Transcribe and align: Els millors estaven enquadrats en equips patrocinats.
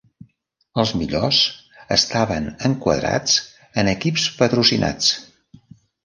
Els 0.83 0.91
millors 0.99 1.41
estaven 1.95 2.47
enquadrats 2.69 3.35
en 3.83 3.91
equips 3.91 4.25
patrocinats. 4.39 5.11